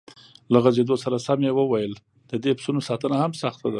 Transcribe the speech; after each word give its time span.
له 0.51 0.57
غځېدو 0.63 0.95
سره 1.03 1.17
سم 1.25 1.39
یې 1.47 1.51
وویل: 1.55 1.93
د 2.29 2.31
دې 2.43 2.51
پسونو 2.57 2.81
ساتنه 2.89 3.15
هم 3.23 3.31
سخته 3.43 3.63
ده. 3.67 3.69